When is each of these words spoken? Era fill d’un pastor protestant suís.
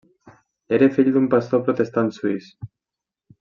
Era 0.77 0.87
fill 0.95 1.11
d’un 1.17 1.27
pastor 1.33 1.61
protestant 1.67 2.11
suís. 2.17 2.49